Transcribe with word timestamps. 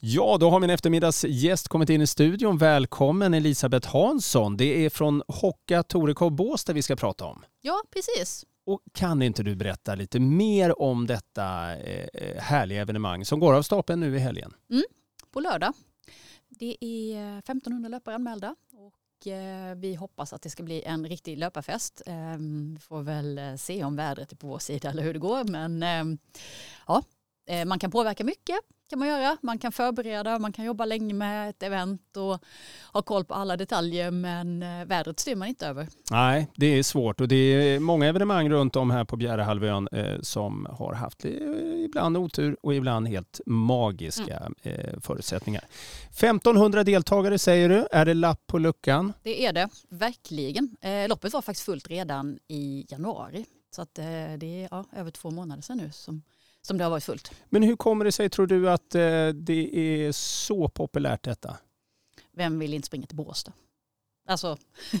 Ja, 0.00 0.36
då 0.40 0.50
har 0.50 0.60
min 0.60 0.70
eftermiddagsgäst 0.70 1.68
kommit 1.68 1.90
in 1.90 2.00
i 2.00 2.06
studion. 2.06 2.58
Välkommen 2.58 3.34
Elisabeth 3.34 3.88
Hansson. 3.88 4.56
Det 4.56 4.84
är 4.84 4.90
från 4.90 5.22
Hocka 5.28 5.82
Torekov 5.82 6.32
Bås 6.32 6.64
där 6.64 6.74
vi 6.74 6.82
ska 6.82 6.96
prata 6.96 7.24
om. 7.24 7.44
Ja, 7.60 7.82
precis. 7.90 8.44
Och 8.66 8.80
kan 8.92 9.22
inte 9.22 9.42
du 9.42 9.56
berätta 9.56 9.94
lite 9.94 10.20
mer 10.20 10.82
om 10.82 11.06
detta 11.06 11.76
eh, 11.76 12.40
härliga 12.40 12.80
evenemang 12.80 13.24
som 13.24 13.40
går 13.40 13.54
av 13.54 13.62
stapeln 13.62 14.00
nu 14.00 14.16
i 14.16 14.18
helgen? 14.18 14.54
Mm, 14.70 14.84
på 15.30 15.40
lördag. 15.40 15.72
Det 16.48 16.84
är 16.84 17.38
1500 17.38 17.88
löpare 17.88 18.14
anmälda 18.14 18.54
och 18.72 19.26
eh, 19.26 19.74
vi 19.74 19.94
hoppas 19.94 20.32
att 20.32 20.42
det 20.42 20.50
ska 20.50 20.62
bli 20.62 20.82
en 20.82 21.06
riktig 21.06 21.38
löparfest. 21.38 22.02
Eh, 22.06 22.36
vi 22.72 22.78
får 22.80 23.02
väl 23.02 23.38
eh, 23.38 23.54
se 23.54 23.84
om 23.84 23.96
vädret 23.96 24.32
är 24.32 24.36
på 24.36 24.46
vår 24.46 24.58
sida 24.58 24.90
eller 24.90 25.02
hur 25.02 25.12
det 25.12 25.20
går. 25.20 25.44
Men 25.44 25.82
eh, 25.82 26.18
ja, 26.86 27.02
eh, 27.46 27.64
man 27.64 27.78
kan 27.78 27.90
påverka 27.90 28.24
mycket 28.24 28.58
kan 28.88 28.98
man 28.98 29.08
göra. 29.08 29.36
Man 29.42 29.58
kan 29.58 29.72
förbereda, 29.72 30.38
man 30.38 30.52
kan 30.52 30.64
jobba 30.64 30.84
länge 30.84 31.14
med 31.14 31.50
ett 31.50 31.62
event 31.62 32.16
och 32.16 32.38
ha 32.92 33.02
koll 33.02 33.24
på 33.24 33.34
alla 33.34 33.56
detaljer 33.56 34.10
men 34.10 34.62
eh, 34.62 34.84
vädret 34.84 35.20
styr 35.20 35.34
man 35.34 35.48
inte 35.48 35.66
över. 35.66 35.88
Nej, 36.10 36.48
det 36.54 36.66
är 36.66 36.82
svårt 36.82 37.20
och 37.20 37.28
det 37.28 37.36
är 37.36 37.80
många 37.80 38.06
evenemang 38.06 38.50
runt 38.50 38.76
om 38.76 38.90
här 38.90 39.04
på 39.04 39.16
Bjärehalvön 39.16 39.88
eh, 39.92 40.20
som 40.20 40.66
har 40.70 40.94
haft 40.94 41.24
eh, 41.24 41.30
ibland 41.84 42.16
otur 42.16 42.56
och 42.62 42.74
ibland 42.74 43.08
helt 43.08 43.40
magiska 43.46 44.36
mm. 44.36 44.54
eh, 44.62 45.00
förutsättningar. 45.00 45.64
1500 46.10 46.84
deltagare 46.84 47.38
säger 47.38 47.68
du, 47.68 47.88
är 47.92 48.04
det 48.04 48.14
lapp 48.14 48.46
på 48.46 48.58
luckan? 48.58 49.12
Det 49.22 49.46
är 49.46 49.52
det, 49.52 49.68
verkligen. 49.88 50.76
Loppet 51.08 51.32
var 51.32 51.42
faktiskt 51.42 51.66
fullt 51.66 51.88
redan 51.88 52.38
i 52.48 52.86
januari 52.88 53.44
så 53.70 53.82
att, 53.82 53.94
det 53.94 54.62
är 54.62 54.68
ja, 54.70 54.84
över 54.96 55.10
två 55.10 55.30
månader 55.30 55.62
sedan 55.62 55.76
nu 55.76 55.90
som 55.92 56.22
som 56.62 56.78
det 56.78 56.84
har 56.84 56.90
varit 56.90 57.04
fullt. 57.04 57.32
Men 57.48 57.62
hur 57.62 57.76
kommer 57.76 58.04
det 58.04 58.12
sig 58.12 58.30
tror 58.30 58.46
du 58.46 58.70
att 58.70 58.94
eh, 58.94 59.28
det 59.28 59.76
är 59.76 60.12
så 60.12 60.68
populärt 60.68 61.22
detta? 61.22 61.56
Vem 62.32 62.58
vill 62.58 62.74
inte 62.74 62.86
springa 62.86 63.06
till 63.06 63.16
Båstad? 63.16 63.52
Alltså... 64.28 64.58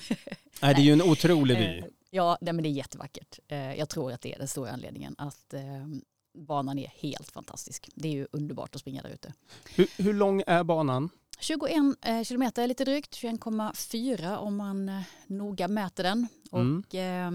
Nej, 0.62 0.74
det 0.74 0.80
är 0.80 0.84
ju 0.84 0.92
en 0.92 1.02
otrolig 1.02 1.58
vy. 1.58 1.64
Eh, 1.64 1.84
ja, 2.10 2.38
men 2.40 2.62
det 2.62 2.68
är 2.68 2.70
jättevackert. 2.70 3.38
Eh, 3.48 3.74
jag 3.74 3.88
tror 3.88 4.12
att 4.12 4.20
det 4.20 4.34
är 4.34 4.38
den 4.38 4.48
stora 4.48 4.70
anledningen. 4.70 5.14
Att 5.18 5.54
banan 6.38 6.78
är 6.78 6.86
helt 6.86 7.30
fantastisk. 7.30 7.88
Det 7.94 8.08
är 8.08 8.12
ju 8.12 8.26
underbart 8.32 8.74
att 8.74 8.80
springa 8.80 9.02
där 9.02 9.10
ute. 9.10 9.32
Hur, 9.74 9.88
hur 10.02 10.12
lång 10.12 10.42
är 10.46 10.64
banan? 10.64 11.10
21 11.40 11.96
eh, 12.02 12.22
kilometer 12.22 12.66
lite 12.66 12.84
drygt, 12.84 13.16
21,4 13.16 14.36
om 14.36 14.56
man 14.56 14.88
eh, 14.88 15.02
noga 15.26 15.68
mäter 15.68 16.02
den. 16.02 16.26
Mm. 16.52 16.84
Och, 16.88 16.94
eh, 16.94 17.30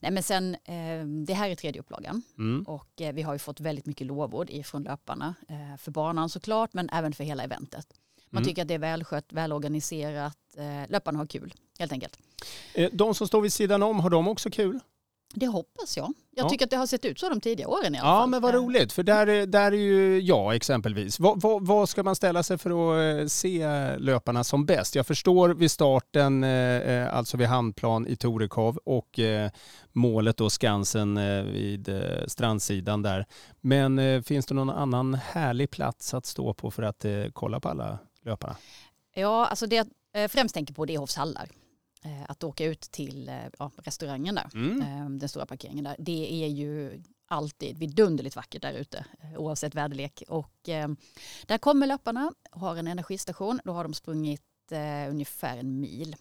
nej 0.00 0.10
men 0.10 0.22
sen, 0.22 0.54
eh, 0.54 1.06
det 1.26 1.34
här 1.34 1.50
är 1.50 1.54
tredje 1.54 1.80
upplagan 1.80 2.22
mm. 2.38 2.62
och 2.62 3.00
eh, 3.00 3.12
vi 3.12 3.22
har 3.22 3.32
ju 3.32 3.38
fått 3.38 3.60
väldigt 3.60 3.86
mycket 3.86 4.06
lovord 4.06 4.50
från 4.64 4.82
löparna 4.82 5.34
eh, 5.48 5.76
för 5.78 5.90
banan 5.90 6.28
såklart 6.28 6.74
men 6.74 6.88
även 6.92 7.12
för 7.12 7.24
hela 7.24 7.42
eventet. 7.44 7.86
Man 8.30 8.42
mm. 8.42 8.48
tycker 8.48 8.62
att 8.62 8.68
det 8.68 8.74
är 8.74 8.78
välskött, 8.78 9.32
välorganiserat, 9.32 10.38
löparna 10.88 11.18
har 11.18 11.26
kul 11.26 11.54
helt 11.78 11.92
enkelt. 11.92 12.18
De 12.92 13.14
som 13.14 13.26
står 13.26 13.40
vid 13.40 13.52
sidan 13.52 13.82
om, 13.82 14.00
har 14.00 14.10
de 14.10 14.28
också 14.28 14.50
kul? 14.50 14.80
Det 15.34 15.46
hoppas 15.46 15.96
jag. 15.96 16.12
Jag 16.36 16.44
ja. 16.44 16.48
tycker 16.48 16.64
att 16.64 16.70
det 16.70 16.76
har 16.76 16.86
sett 16.86 17.04
ut 17.04 17.18
så 17.18 17.28
de 17.28 17.40
tidigare 17.40 17.70
åren 17.70 17.94
i 17.94 17.98
alla 17.98 18.08
ja, 18.08 18.12
fall. 18.12 18.20
Ja, 18.20 18.26
men 18.26 18.42
vad 18.42 18.54
roligt. 18.54 18.92
För 18.92 19.02
där, 19.02 19.26
är, 19.26 19.46
där 19.46 19.72
är 19.72 19.76
ju 19.76 20.20
jag 20.20 20.54
exempelvis. 20.54 21.20
Vad, 21.20 21.40
vad, 21.40 21.66
vad, 21.66 21.88
ska 21.88 22.02
man 22.02 22.16
ställa 22.16 22.42
sig 22.42 22.58
för 22.58 22.70
att 22.70 23.20
eh, 23.20 23.26
se 23.26 23.66
löparna 23.98 24.44
som 24.44 24.66
bäst? 24.66 24.94
Jag 24.94 25.06
förstår 25.06 25.48
vid 25.48 25.70
starten, 25.70 26.44
eh, 26.44 26.50
eh, 26.50 27.16
alltså 27.16 27.36
vid 27.36 27.46
handplan 27.46 28.06
i 28.06 28.16
Torekov 28.16 28.78
och 28.84 29.20
målet 29.92 30.36
då 30.36 30.50
Skansen 30.50 31.14
vid 31.52 31.90
strandsidan 32.26 33.02
där. 33.02 33.26
Men 33.60 34.22
finns 34.22 34.46
det 34.46 34.54
någon 34.54 34.70
annan 34.70 35.14
härlig 35.14 35.70
plats 35.70 36.14
att 36.14 36.26
stå 36.26 36.54
på 36.54 36.70
för 36.70 36.82
att 36.82 37.04
kolla 37.32 37.60
på 37.60 37.68
alla 37.68 37.98
löparna? 38.24 38.56
Ja, 39.14 39.46
alltså 39.46 39.66
det 39.66 39.86
jag 40.12 40.30
främst 40.30 40.54
tänker 40.54 40.74
på 40.74 40.84
det 40.84 40.94
är 40.94 40.98
Hovshallar. 40.98 41.42
Eh, 41.42 41.63
att 42.28 42.44
åka 42.44 42.64
ut 42.64 42.80
till 42.80 43.28
eh, 43.28 43.36
ja, 43.58 43.70
restaurangen 43.76 44.34
där, 44.34 44.50
mm. 44.54 44.80
Eh, 44.80 45.10
den 45.10 45.28
stora 45.28 45.46
parkeringen 45.46 45.84
där, 45.84 45.96
det 45.98 46.44
är 46.44 46.48
ju 46.48 47.02
alltid 47.28 47.78
vidunderligt 47.78 48.36
vackert 48.36 48.62
där 48.62 48.72
ute 48.72 49.04
oavsett 49.36 49.74
väderlek. 49.74 50.22
Och 50.28 50.68
eh, 50.68 50.88
där 51.46 51.58
kommer 51.58 51.86
löparna, 51.86 52.32
har 52.50 52.76
en 52.76 52.86
energistation, 52.86 53.60
då 53.64 53.72
har 53.72 53.84
de 53.84 53.94
sprungit 53.94 54.42
eh, 54.70 55.10
ungefär 55.10 55.56
en 55.56 55.80
mil. 55.80 56.16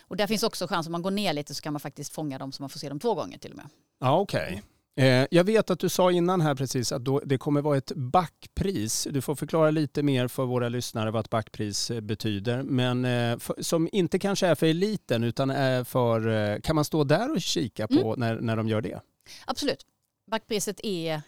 Och 0.00 0.16
där 0.16 0.26
finns 0.26 0.42
också 0.42 0.66
chans, 0.66 0.86
om 0.86 0.92
man 0.92 1.02
går 1.02 1.10
ner 1.10 1.32
lite 1.32 1.54
så 1.54 1.62
kan 1.62 1.72
man 1.72 1.80
faktiskt 1.80 2.12
fånga 2.12 2.38
dem 2.38 2.52
så 2.52 2.62
man 2.62 2.70
får 2.70 2.78
se 2.78 2.88
dem 2.88 3.00
två 3.00 3.14
gånger 3.14 3.38
till 3.38 3.50
och 3.50 3.56
med. 3.56 3.68
Ja, 3.98 4.18
okej. 4.18 4.46
Okay. 4.46 4.60
Eh, 4.96 5.26
jag 5.30 5.44
vet 5.44 5.70
att 5.70 5.78
du 5.78 5.88
sa 5.88 6.12
innan 6.12 6.40
här 6.40 6.54
precis 6.54 6.92
att 6.92 7.02
det 7.24 7.38
kommer 7.38 7.62
vara 7.62 7.76
ett 7.76 7.92
backpris. 7.94 9.08
Du 9.10 9.22
får 9.22 9.34
förklara 9.34 9.70
lite 9.70 10.02
mer 10.02 10.28
för 10.28 10.44
våra 10.44 10.68
lyssnare 10.68 11.10
vad 11.10 11.24
ett 11.24 11.30
backpris 11.30 11.90
eh, 11.90 12.00
betyder. 12.00 12.62
Men 12.62 13.04
eh, 13.04 13.38
som 13.60 13.88
inte 13.92 14.18
kanske 14.18 14.46
är 14.46 14.54
för 14.54 14.66
eliten 14.66 15.24
utan 15.24 15.50
är 15.50 15.84
för, 15.84 16.60
kan 16.60 16.76
man 16.76 16.84
stå 16.84 17.04
där 17.04 17.32
och 17.32 17.40
kika 17.40 17.88
på 17.88 18.14
mm. 18.14 18.20
när, 18.20 18.40
när 18.40 18.56
de 18.56 18.68
gör 18.68 18.80
det? 18.80 19.00
Absolut. 19.46 19.86
Backpriset 20.30 20.80
är 20.82 21.22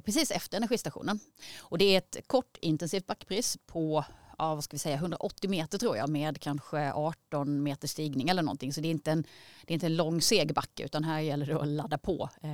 precis 0.00 0.30
efter 0.30 0.56
energistationen. 0.56 1.20
Och 1.58 1.78
det 1.78 1.84
är 1.84 1.98
ett 1.98 2.16
kort 2.26 2.58
intensivt 2.60 3.06
backpris 3.06 3.58
på 3.66 4.04
ja, 4.38 4.54
vad 4.54 4.64
ska 4.64 4.74
vi 4.74 4.78
säga, 4.78 4.96
180 4.96 5.50
meter 5.50 5.78
tror 5.78 5.96
jag 5.96 6.08
med 6.08 6.40
kanske 6.40 6.92
18 6.92 7.62
meter 7.62 7.88
stigning 7.88 8.28
eller 8.28 8.42
någonting. 8.42 8.72
Så 8.72 8.80
det 8.80 8.88
är 8.88 8.90
inte 8.90 9.10
en, 9.10 9.24
det 9.64 9.72
är 9.72 9.74
inte 9.74 9.86
en 9.86 9.96
lång 9.96 10.20
seg 10.20 10.54
backe 10.54 10.84
utan 10.84 11.04
här 11.04 11.20
gäller 11.20 11.46
det 11.46 11.56
att 11.56 11.68
ladda 11.68 11.98
på. 11.98 12.30
Eh, 12.42 12.50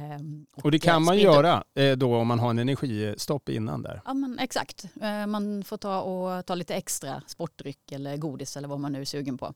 och, 0.54 0.64
och, 0.64 0.70
det 0.70 0.78
kan 0.78 1.04
man 1.04 1.18
göra 1.18 1.64
eh, 1.74 1.92
då 1.92 2.16
om 2.16 2.26
man 2.26 2.38
har 2.38 2.50
en 2.50 2.58
energistopp 2.58 3.48
innan 3.48 3.82
där? 3.82 4.02
Ja 4.04 4.14
men 4.14 4.38
exakt. 4.38 4.84
Eh, 5.02 5.26
man 5.26 5.64
får 5.64 5.76
ta, 5.76 6.00
och 6.00 6.46
ta 6.46 6.54
lite 6.54 6.74
extra 6.74 7.22
sportdryck 7.26 7.92
eller 7.92 8.16
godis 8.16 8.56
eller 8.56 8.68
vad 8.68 8.80
man 8.80 8.92
nu 8.92 9.00
är 9.00 9.04
sugen 9.04 9.38
på 9.38 9.54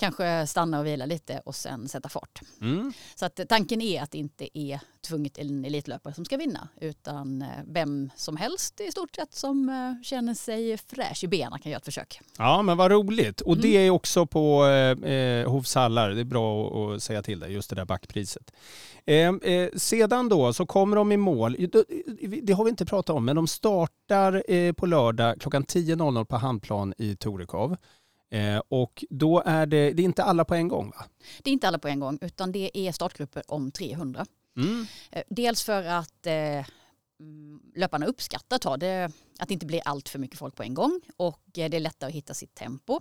kanske 0.00 0.46
stanna 0.46 0.78
och 0.78 0.86
vila 0.86 1.06
lite 1.06 1.42
och 1.44 1.54
sen 1.54 1.88
sätta 1.88 2.08
fart. 2.08 2.40
Mm. 2.60 2.92
Så 3.14 3.26
att 3.26 3.40
tanken 3.48 3.80
är 3.80 4.02
att 4.02 4.10
det 4.10 4.18
inte 4.18 4.58
är 4.58 4.80
tvunget 5.08 5.38
en 5.38 5.64
elitlöpare 5.64 6.14
som 6.14 6.24
ska 6.24 6.36
vinna 6.36 6.68
utan 6.80 7.42
eh, 7.42 7.48
vem 7.66 8.10
som 8.16 8.36
helst 8.36 8.80
i 8.80 8.92
stort 8.92 9.14
sett 9.14 9.34
som 9.34 9.68
eh, 9.68 10.02
känner 10.04 10.34
sig 10.34 10.78
fräsch 10.78 11.24
i 11.24 11.28
benen 11.28 11.60
kan 11.60 11.72
göra 11.72 11.78
ett 11.78 11.84
försök. 11.84 12.20
Ja 12.38 12.62
men 12.62 12.76
vad 12.76 12.90
roligt 12.90 13.40
och 13.40 13.52
mm. 13.52 13.62
det 13.62 13.76
är 13.76 13.90
också 13.90 14.26
på 14.26 14.66
eh, 14.66 15.12
eh 15.12 15.50
Hovshallar, 15.50 16.10
det 16.10 16.20
är 16.20 16.24
bra 16.24 16.70
att 16.94 17.02
säga 17.02 17.22
till 17.22 17.40
dig, 17.40 17.52
just 17.52 17.70
det 17.70 17.76
där 17.76 17.84
backpriset. 17.84 18.52
Eh, 19.06 19.28
eh, 19.28 19.68
sedan 19.76 20.28
då 20.28 20.52
så 20.52 20.66
kommer 20.66 20.96
de 20.96 21.12
i 21.12 21.16
mål, 21.16 21.56
det 22.42 22.52
har 22.52 22.64
vi 22.64 22.70
inte 22.70 22.86
pratat 22.86 23.16
om, 23.16 23.24
men 23.24 23.36
de 23.36 23.46
startar 23.46 24.52
eh, 24.52 24.72
på 24.72 24.86
lördag 24.86 25.40
klockan 25.40 25.64
10.00 25.64 26.24
på 26.24 26.36
handplan 26.36 26.94
i 26.98 27.16
Torekov. 27.16 27.76
Eh, 28.30 28.62
och 28.68 29.04
då 29.10 29.42
är 29.46 29.66
det, 29.66 29.92
det 29.92 30.02
är 30.02 30.04
inte 30.04 30.24
alla 30.24 30.44
på 30.44 30.54
en 30.54 30.68
gång 30.68 30.90
va? 30.90 31.04
Det 31.42 31.50
är 31.50 31.52
inte 31.52 31.68
alla 31.68 31.78
på 31.78 31.88
en 31.88 32.00
gång 32.00 32.18
utan 32.20 32.52
det 32.52 32.78
är 32.78 32.92
startgrupper 32.92 33.42
om 33.48 33.70
300. 33.70 34.26
Mm. 34.56 34.86
Eh, 35.10 35.22
dels 35.28 35.62
för 35.62 35.84
att 35.84 36.26
eh, 36.26 36.66
mm, 37.20 37.60
löparna 37.74 38.06
uppskattar 38.06 38.58
ta 38.58 38.76
det, 38.76 39.12
att 39.38 39.48
det 39.48 39.54
inte 39.54 39.66
blir 39.66 39.82
allt 39.84 40.08
för 40.08 40.18
mycket 40.18 40.38
folk 40.38 40.54
på 40.54 40.62
en 40.62 40.74
gång 40.74 41.00
och 41.16 41.58
eh, 41.58 41.70
det 41.70 41.76
är 41.76 41.80
lättare 41.80 42.08
att 42.08 42.14
hitta 42.14 42.34
sitt 42.34 42.54
tempo. 42.54 43.00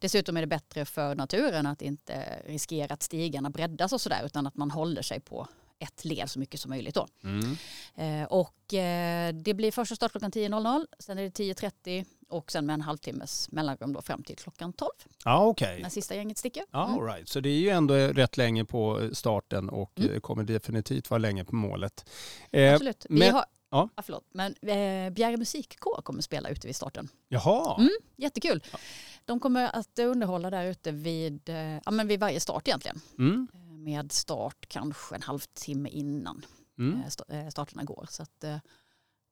Dessutom 0.00 0.36
är 0.36 0.40
det 0.40 0.46
bättre 0.46 0.84
för 0.84 1.14
naturen 1.14 1.66
att 1.66 1.82
inte 1.82 2.42
riskera 2.46 2.94
att 2.94 3.02
stigarna 3.02 3.50
breddas 3.50 3.92
och 3.92 4.00
sådär 4.00 4.22
utan 4.24 4.46
att 4.46 4.56
man 4.56 4.70
håller 4.70 5.02
sig 5.02 5.20
på 5.20 5.48
ett 5.78 6.04
led 6.04 6.30
så 6.30 6.38
mycket 6.38 6.60
som 6.60 6.68
möjligt 6.68 6.94
då. 6.94 7.06
Mm. 7.24 7.56
Eh, 7.94 8.28
och 8.28 8.74
eh, 8.74 9.34
det 9.34 9.54
blir 9.54 9.72
första 9.72 9.96
start 9.96 10.10
klockan 10.10 10.30
10.00, 10.30 10.86
sen 10.98 11.18
är 11.18 11.22
det 11.22 11.38
10.30 11.38 12.04
och 12.28 12.52
sen 12.52 12.66
med 12.66 12.74
en 12.74 12.80
halvtimmes 12.80 13.52
mellanrum 13.52 13.92
då 13.92 14.02
fram 14.02 14.22
till 14.22 14.36
klockan 14.36 14.72
12. 14.72 14.90
Ja, 15.24 15.46
okej. 15.46 15.66
Okay. 15.66 15.82
När 15.82 15.88
sista 15.88 16.14
gänget 16.14 16.38
sticker. 16.38 16.64
Ja, 16.70 16.88
mm. 16.88 17.06
right. 17.06 17.28
Så 17.28 17.40
det 17.40 17.48
är 17.48 17.58
ju 17.58 17.68
ändå 17.68 17.94
rätt 17.94 18.36
länge 18.36 18.64
på 18.64 19.10
starten 19.12 19.68
och 19.68 20.00
mm. 20.00 20.20
kommer 20.20 20.44
definitivt 20.44 21.10
vara 21.10 21.18
länge 21.18 21.44
på 21.44 21.54
målet. 21.54 22.10
Eh, 22.52 22.72
Absolut. 22.72 23.06
Vi 23.08 23.18
men... 23.18 23.34
har, 23.34 23.44
Ja. 23.70 23.88
Ah, 23.94 24.02
förlåt. 24.02 24.24
Men 24.32 24.54
eh, 24.62 25.12
Bjärre 25.12 25.36
musikkår 25.36 26.02
kommer 26.02 26.22
spela 26.22 26.48
ute 26.48 26.66
vid 26.66 26.76
starten. 26.76 27.08
Jaha. 27.28 27.76
Mm, 27.78 27.90
jättekul. 28.16 28.62
Ja. 28.72 28.78
De 29.24 29.40
kommer 29.40 29.76
att 29.78 29.98
underhålla 29.98 30.50
där 30.50 30.64
ute 30.64 30.92
vid, 30.92 31.48
eh, 31.48 31.56
ja, 31.56 31.90
men 31.90 32.08
vid 32.08 32.20
varje 32.20 32.40
start 32.40 32.68
egentligen. 32.68 33.00
Mm. 33.18 33.48
Eh, 33.54 33.60
med 33.60 34.12
start 34.12 34.66
kanske 34.68 35.14
en 35.14 35.22
halvtimme 35.22 35.88
innan 35.88 36.46
mm. 36.78 37.02
Eh, 37.28 37.40
eh, 37.40 37.48
starterna 37.48 37.84
går. 37.84 38.06
Så 38.10 38.22
att, 38.22 38.44
eh, 38.44 38.56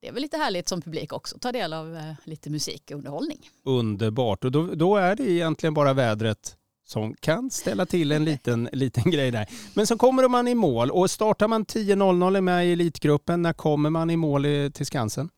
det 0.05 0.09
är 0.09 0.13
väl 0.13 0.23
lite 0.23 0.37
härligt 0.37 0.69
som 0.69 0.83
publik 0.83 1.13
också, 1.13 1.37
att 1.37 1.43
ta 1.43 1.53
del 1.53 1.73
av 1.73 1.97
eh, 1.97 2.13
lite 2.25 2.51
musik 2.51 2.83
och 2.91 2.97
underhållning. 2.97 3.51
Underbart, 3.65 4.45
och 4.45 4.53
då, 4.53 4.75
då 4.75 4.97
är 4.97 5.17
det 5.17 5.31
egentligen 5.31 5.75
bara 5.75 5.93
vädret 5.93 6.57
som 6.95 7.15
kan 7.15 7.51
ställa 7.51 7.87
till 7.87 8.13
en 8.13 8.25
liten, 8.25 8.69
liten 8.73 9.11
grej 9.11 9.31
där. 9.31 9.47
Men 9.75 9.87
så 9.87 9.99
kommer 9.99 10.29
man 10.29 10.49
i 10.49 10.55
mål 10.55 10.91
och 10.91 11.11
startar 11.11 11.49
man 11.49 11.65
10.00 11.65 12.41
med 12.41 12.69
i 12.69 12.73
elitgruppen, 12.73 13.43
när 13.43 13.53
kommer 13.53 13.91
man 13.91 14.11
i 14.11 14.17
mål 14.17 14.47
till 14.75 14.87
Skansen? 14.87 15.29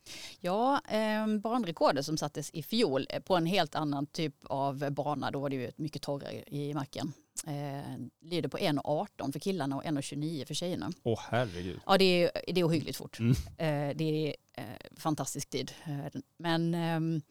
Ja, 0.41 0.81
eh, 0.89 1.27
banrekordet 1.43 2.07
som 2.07 2.17
sattes 2.17 2.51
i 2.51 2.63
fjol 2.63 3.07
på 3.25 3.37
en 3.37 3.47
helt 3.47 3.75
annan 3.75 4.07
typ 4.07 4.35
av 4.45 4.91
bana, 4.91 5.31
då 5.31 5.41
var 5.41 5.51
det 5.51 5.57
ju 5.57 5.71
mycket 5.77 6.03
torrare 6.03 6.45
i 6.47 6.75
marken. 6.75 7.13
Eh, 7.47 8.31
lyder 8.31 8.49
på 8.49 8.59
1,18 8.59 9.33
för 9.33 9.39
killarna 9.39 9.77
och 9.77 9.85
1,29 9.85 10.45
för 10.45 10.55
tjejerna. 10.55 10.93
Åh 11.03 11.21
herregud. 11.29 11.81
Ja, 11.87 11.99
det 11.99 12.05
är, 12.05 12.31
det 12.55 12.61
är 12.61 12.69
ohyggligt 12.69 12.97
fort. 12.97 13.19
Mm. 13.21 13.33
Eh, 13.33 13.97
det 13.97 14.05
är 14.05 14.35
eh, 14.57 14.65
fantastisk 14.97 15.51
tid. 15.51 15.73
Eh, 15.85 16.21
men 16.39 16.75
ehm, 16.75 17.23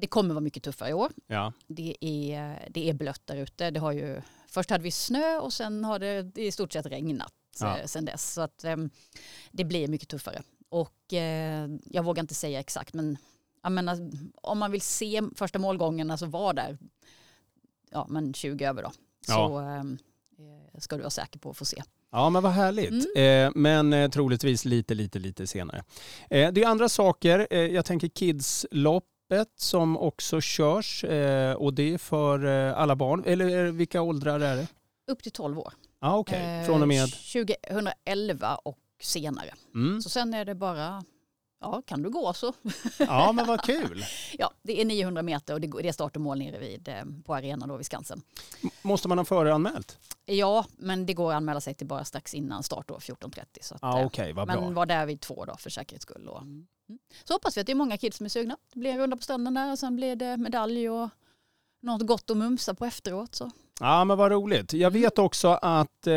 det 0.00 0.06
kommer 0.06 0.34
vara 0.34 0.40
mycket 0.40 0.62
tuffare 0.62 0.90
i 0.90 0.92
år. 0.92 1.12
Ja. 1.26 1.52
Det 1.66 1.96
är, 2.00 2.68
det 2.70 2.88
är 2.88 2.94
blött 2.94 3.22
där 3.24 3.36
ute. 3.36 3.70
Det 3.70 3.80
har 3.80 3.92
ju, 3.92 4.22
först 4.46 4.70
hade 4.70 4.84
vi 4.84 4.90
snö 4.90 5.38
och 5.38 5.52
sen 5.52 5.84
har 5.84 5.98
det 5.98 6.38
i 6.38 6.52
stort 6.52 6.72
sett 6.72 6.86
regnat 6.86 7.32
Ja. 7.60 7.78
eh, 7.78 7.86
sen 7.86 8.04
dess. 8.04 8.32
Så 8.32 8.40
att, 8.40 8.64
ehm, 8.64 8.90
det 9.50 9.64
blir 9.64 9.88
mycket 9.88 10.08
tuffare. 10.08 10.42
Och 10.68 11.12
eh, 11.12 11.68
jag 11.84 12.02
vågar 12.04 12.20
inte 12.22 12.34
säga 12.34 12.60
exakt 12.60 12.94
men 12.94 13.18
menar, 13.68 14.10
om 14.34 14.58
man 14.58 14.70
vill 14.70 14.80
se 14.80 15.22
första 15.36 15.58
målgången, 15.58 16.10
alltså 16.10 16.26
var 16.26 16.52
där 16.52 16.78
ja, 17.90 18.06
men 18.08 18.34
20 18.34 18.64
över 18.64 18.82
då. 18.82 18.92
Ja. 19.28 19.34
Så 19.34 19.58
ehm, 19.58 19.98
eh, 20.38 20.80
ska 20.80 20.96
du 20.96 21.02
vara 21.02 21.10
säker 21.10 21.38
på 21.38 21.50
att 21.50 21.56
få 21.56 21.64
se. 21.64 21.82
Ja 22.12 22.30
men 22.30 22.42
vad 22.42 22.52
härligt. 22.52 23.16
Eh, 23.16 23.50
men 23.54 23.92
eh, 23.92 24.10
troligtvis 24.10 24.64
lite, 24.64 24.94
lite, 24.94 25.18
lite 25.18 25.46
senare. 25.46 25.84
Eh, 26.30 26.52
det 26.52 26.62
är 26.62 26.66
andra 26.66 26.88
saker. 26.88 27.54
Jag 27.54 27.84
tänker 27.84 28.08
Kidsloppet 29.30 29.60
som 29.60 29.96
också 29.98 30.40
körs 30.40 31.04
och 31.56 31.74
det 31.74 31.94
är 31.94 31.98
för 31.98 32.44
alla 32.72 32.96
barn. 32.96 33.24
Eller 33.26 33.70
vilka 33.70 34.02
åldrar 34.02 34.40
är 34.40 34.56
det? 34.56 34.66
Upp 35.10 35.22
till 35.22 35.32
12 35.32 35.58
år. 35.58 35.72
Okej, 36.00 36.60
Eh, 36.60 36.66
från 36.66 36.82
och 36.82 36.88
med. 36.88 37.08
2011 37.12 38.54
och 38.56 38.78
senare. 39.02 39.54
Mm. 39.74 40.02
Så 40.02 40.08
sen 40.10 40.34
är 40.34 40.44
det 40.44 40.54
bara, 40.54 41.04
ja 41.60 41.82
kan 41.86 42.02
du 42.02 42.10
gå 42.10 42.32
så. 42.32 42.52
Ja 42.98 43.32
men 43.32 43.46
vad 43.46 43.62
kul. 43.62 44.04
Ja, 44.38 44.50
det 44.62 44.80
är 44.80 44.84
900 44.84 45.22
meter 45.22 45.54
och 45.54 45.60
det 45.60 45.88
är 45.88 45.92
start 45.92 46.16
och 46.16 46.22
mål 46.22 46.38
nere 46.38 46.58
vid, 46.58 46.88
eh, 46.88 47.04
på 47.24 47.34
arenan 47.34 47.68
då 47.68 47.76
vid 47.76 47.86
Skansen. 47.86 48.22
Måste 48.82 49.08
man 49.08 49.18
ha 49.18 49.24
föranmält? 49.24 49.98
Ja, 50.26 50.64
men 50.78 51.06
det 51.06 51.14
går 51.14 51.30
att 51.32 51.36
anmäla 51.36 51.60
sig 51.60 51.74
till 51.74 51.86
bara 51.86 52.04
strax 52.04 52.34
innan 52.34 52.62
start 52.62 52.88
då, 52.88 52.98
14.30. 52.98 53.44
Så 53.60 53.74
att, 53.74 53.82
eh, 53.82 54.06
okej, 54.06 54.32
vad 54.32 54.46
men 54.46 54.60
bra. 54.60 54.70
var 54.70 54.86
där 54.86 55.06
vid 55.06 55.20
två 55.20 55.44
då 55.44 55.56
för 55.56 55.70
säkerhets 55.70 56.02
skull. 56.02 56.28
Och, 56.28 56.42
mm. 56.90 56.98
Så 57.24 57.34
hoppas 57.34 57.56
vi 57.56 57.60
att 57.60 57.66
det 57.66 57.72
är 57.72 57.76
många 57.76 57.96
kids 57.96 58.16
som 58.16 58.24
är 58.24 58.30
sugna. 58.30 58.56
Det 58.72 58.80
blir 58.80 58.90
en 58.90 58.98
runda 58.98 59.16
på 59.16 59.22
stranden 59.22 59.54
där 59.54 59.72
och 59.72 59.78
sen 59.78 59.96
blir 59.96 60.16
det 60.16 60.36
medalj 60.36 60.90
och 60.90 61.08
något 61.82 62.06
gott 62.06 62.30
att 62.30 62.36
mumsa 62.36 62.74
på 62.74 62.84
efteråt. 62.84 63.34
Så. 63.34 63.50
Ja 63.80 64.04
men 64.04 64.18
vad 64.18 64.32
roligt. 64.32 64.72
Jag 64.72 64.90
vet 64.90 65.18
också 65.18 65.48
att 65.48 66.06
eh, 66.06 66.12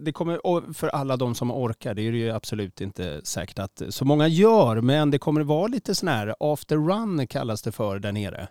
det 0.00 0.14
kommer, 0.14 0.72
för 0.72 0.88
alla 0.88 1.16
de 1.16 1.34
som 1.34 1.50
orkar, 1.50 1.94
det 1.94 2.02
är 2.02 2.12
det 2.12 2.18
ju 2.18 2.30
absolut 2.30 2.80
inte 2.80 3.20
säkert 3.24 3.58
att 3.58 3.82
så 3.88 4.04
många 4.04 4.28
gör, 4.28 4.80
men 4.80 5.10
det 5.10 5.18
kommer 5.18 5.40
vara 5.40 5.66
lite 5.66 5.94
sån 5.94 6.08
här 6.08 6.34
after 6.40 6.76
run 6.76 7.26
kallas 7.26 7.62
det 7.62 7.72
för 7.72 7.98
där 7.98 8.12
nere. 8.12 8.48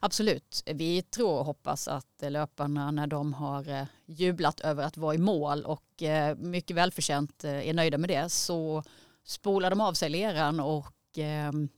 Absolut. 0.00 0.62
Vi 0.66 1.02
tror 1.02 1.38
och 1.38 1.44
hoppas 1.44 1.88
att 1.88 2.06
löparna 2.20 2.90
när 2.90 3.06
de 3.06 3.34
har 3.34 3.68
eh, 3.68 3.84
jublat 4.06 4.60
över 4.60 4.84
att 4.84 4.96
vara 4.96 5.14
i 5.14 5.18
mål 5.18 5.64
och 5.64 6.02
eh, 6.02 6.36
mycket 6.36 6.76
välförtjänt 6.76 7.44
eh, 7.44 7.68
är 7.68 7.74
nöjda 7.74 7.98
med 7.98 8.10
det 8.10 8.28
så 8.28 8.82
spolar 9.24 9.70
de 9.70 9.80
av 9.80 9.92
sig 9.92 10.08
leran 10.08 10.60
och 10.60 10.86
ehm, 11.18 11.68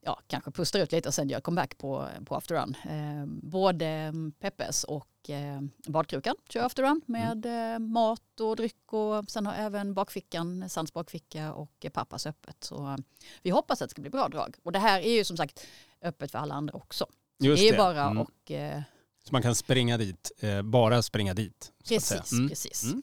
ja, 0.00 0.20
kanske 0.26 0.50
pustar 0.50 0.80
ut 0.80 0.92
lite 0.92 1.08
och 1.08 1.14
sen 1.14 1.28
gör 1.28 1.40
comeback 1.40 1.78
på, 1.78 2.08
på 2.24 2.34
afterrun. 2.36 2.76
Eh, 2.84 3.26
både 3.26 3.86
mm, 3.86 4.32
Peppes 4.32 4.84
och 4.84 5.30
eh, 5.30 5.60
badkrukan 5.86 6.34
kör 6.48 6.64
afterrun 6.64 7.00
med 7.06 7.46
eh, 7.74 7.78
mat 7.78 8.40
och 8.40 8.56
dryck 8.56 8.92
och 8.92 9.30
sen 9.30 9.46
har 9.46 9.54
även 9.54 9.94
bakfickan, 9.94 10.68
Sands 10.68 10.92
bakficka 10.92 11.52
och 11.52 11.86
pappas 11.92 12.26
öppet. 12.26 12.64
Så 12.64 12.86
eh, 12.86 12.96
vi 13.42 13.50
hoppas 13.50 13.82
att 13.82 13.88
det 13.88 13.90
ska 13.90 14.02
bli 14.02 14.10
bra 14.10 14.28
drag. 14.28 14.56
Och 14.62 14.72
det 14.72 14.78
här 14.78 15.00
är 15.00 15.12
ju 15.12 15.24
som 15.24 15.36
sagt 15.36 15.66
öppet 16.02 16.30
för 16.30 16.38
alla 16.38 16.54
andra 16.54 16.74
också. 16.74 17.06
Just 17.38 17.62
det 17.62 17.68
är 17.68 17.76
bara 17.76 18.02
Mm. 18.02 18.18
och 18.18 18.50
eh, 18.50 18.82
Så 19.28 19.32
man 19.32 19.42
kan 19.42 19.54
springa 19.54 19.96
dit, 19.98 20.32
eh, 20.40 20.62
bara 20.62 21.02
springa 21.02 21.34
dit. 21.34 21.72
precis, 21.88 22.32
Mm. 22.32 22.48
precis. 22.48 22.82
Mm. 22.84 23.02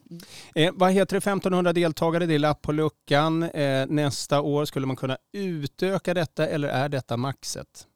Eh, 0.56 0.72
vad 0.76 0.92
heter 0.92 1.16
det, 1.16 1.18
1500 1.22 1.74
deltagare, 1.74 2.26
det 2.26 2.34
är 2.34 2.40
lapp 2.40 2.62
på 2.62 2.72
luckan. 2.72 3.44
Eh, 3.44 3.86
nästa 3.88 4.42
år 4.42 4.66
skulle 4.66 4.86
man 4.86 4.96
kunna 4.96 5.18
utöka 5.32 6.14
detta 6.14 6.48
eller 6.48 6.68
är 6.68 6.90
detta 6.90 7.18
maxet? 7.18 7.88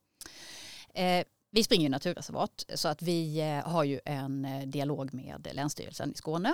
Eh, 0.93 1.23
vi 1.51 1.63
springer 1.63 1.83
ju 1.83 1.89
naturreservat 1.89 2.65
så 2.75 2.87
att 2.87 3.01
vi 3.01 3.39
eh, 3.39 3.69
har 3.71 3.83
ju 3.83 3.99
en 4.05 4.45
eh, 4.45 4.67
dialog 4.67 5.13
med 5.13 5.47
Länsstyrelsen 5.53 6.11
i 6.11 6.15
Skåne 6.15 6.53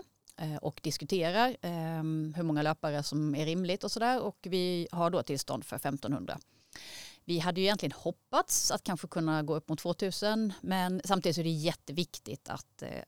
och 0.61 0.79
diskuterar 0.83 1.49
eh, 1.61 2.03
hur 2.35 2.43
många 2.43 2.61
löpare 2.61 3.03
som 3.03 3.35
är 3.35 3.45
rimligt 3.45 3.83
och 3.83 3.91
sådär 3.91 4.19
och 4.21 4.37
vi 4.41 4.87
har 4.91 5.09
då 5.09 5.23
tillstånd 5.23 5.65
för 5.65 5.75
1500. 5.75 6.37
Vi 7.25 7.39
hade 7.39 7.61
ju 7.61 7.65
egentligen 7.65 7.91
hoppats 7.91 8.71
att 8.71 8.83
kanske 8.83 9.07
kunna 9.07 9.43
gå 9.43 9.55
upp 9.55 9.69
mot 9.69 9.79
2000 9.79 10.53
men 10.61 11.01
samtidigt 11.03 11.35
så 11.35 11.41
är 11.41 11.43
det 11.43 11.49
jätteviktigt 11.49 12.49
att, 12.49 12.81
eh, 12.81 13.03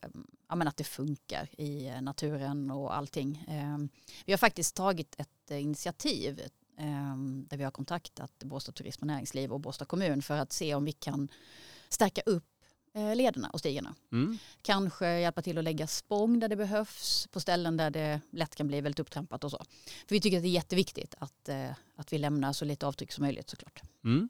ja, 0.49 0.55
men 0.55 0.67
att 0.67 0.77
det 0.77 0.83
funkar 0.83 1.49
i 1.57 1.87
eh, 1.87 2.01
naturen 2.01 2.71
och 2.71 2.95
allting. 2.95 3.45
Eh, 3.47 3.77
vi 4.25 4.33
har 4.33 4.37
faktiskt 4.37 4.75
tagit 4.75 5.15
ett 5.17 5.51
eh, 5.51 5.61
initiativ 5.61 6.41
eh, 6.77 7.17
där 7.47 7.57
vi 7.57 7.63
har 7.63 7.71
kontaktat 7.71 8.43
Båstad 8.43 8.71
Turism 8.71 9.03
och 9.03 9.07
Näringsliv 9.07 9.53
och 9.53 9.59
Båstad 9.59 9.85
kommun 9.85 10.21
för 10.21 10.37
att 10.37 10.53
se 10.53 10.75
om 10.75 10.85
vi 10.85 10.91
kan 10.91 11.27
stärka 11.89 12.21
upp 12.25 12.43
lederna 13.15 13.49
och 13.49 13.59
stigarna. 13.59 13.95
Mm. 14.11 14.37
Kanske 14.61 15.19
hjälpa 15.19 15.41
till 15.41 15.57
att 15.57 15.63
lägga 15.63 15.87
spång 15.87 16.39
där 16.39 16.47
det 16.47 16.55
behövs 16.55 17.27
på 17.31 17.39
ställen 17.39 17.77
där 17.77 17.89
det 17.89 18.21
lätt 18.31 18.55
kan 18.55 18.67
bli 18.67 18.81
väldigt 18.81 18.99
upptrampat 18.99 19.43
och 19.43 19.51
så. 19.51 19.57
För 20.07 20.15
vi 20.15 20.21
tycker 20.21 20.37
att 20.37 20.43
det 20.43 20.49
är 20.49 20.51
jätteviktigt 20.51 21.15
att, 21.17 21.49
att 21.95 22.13
vi 22.13 22.17
lämnar 22.17 22.53
så 22.53 22.65
lite 22.65 22.87
avtryck 22.87 23.11
som 23.11 23.21
möjligt 23.21 23.49
såklart. 23.49 23.81
Mm. 24.05 24.29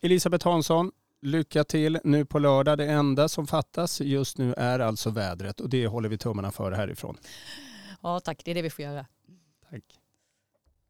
Elisabeth 0.00 0.46
Hansson, 0.46 0.92
lycka 1.22 1.64
till 1.64 1.98
nu 2.04 2.24
på 2.24 2.38
lördag. 2.38 2.78
Det 2.78 2.86
enda 2.86 3.28
som 3.28 3.46
fattas 3.46 4.00
just 4.00 4.38
nu 4.38 4.54
är 4.56 4.78
alltså 4.78 5.10
vädret 5.10 5.60
och 5.60 5.68
det 5.68 5.86
håller 5.86 6.08
vi 6.08 6.18
tummarna 6.18 6.52
för 6.52 6.72
härifrån. 6.72 7.16
Ja 8.02 8.20
tack, 8.20 8.42
det 8.44 8.50
är 8.50 8.54
det 8.54 8.62
vi 8.62 8.70
får 8.70 8.84
göra. 8.84 9.06
Tack. 9.70 9.82